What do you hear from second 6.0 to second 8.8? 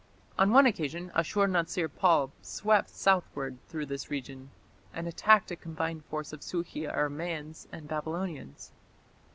force of Sukhi Aramaeans and Babylonians.